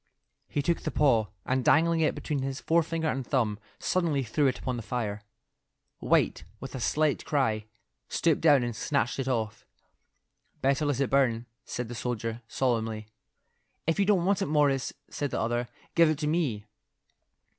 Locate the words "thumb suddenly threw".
3.23-4.47